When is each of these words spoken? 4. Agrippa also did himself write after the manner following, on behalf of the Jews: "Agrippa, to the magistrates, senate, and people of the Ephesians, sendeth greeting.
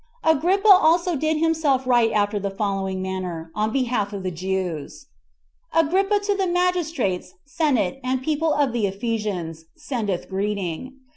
4. 0.23 0.31
Agrippa 0.33 0.67
also 0.67 1.15
did 1.15 1.37
himself 1.37 1.85
write 1.85 2.11
after 2.11 2.39
the 2.39 2.49
manner 2.49 2.57
following, 2.57 3.51
on 3.53 3.71
behalf 3.71 4.11
of 4.13 4.23
the 4.23 4.31
Jews: 4.31 5.05
"Agrippa, 5.75 6.17
to 6.21 6.35
the 6.35 6.47
magistrates, 6.47 7.35
senate, 7.45 7.99
and 8.03 8.19
people 8.23 8.51
of 8.51 8.73
the 8.73 8.87
Ephesians, 8.87 9.65
sendeth 9.75 10.27
greeting. 10.27 10.93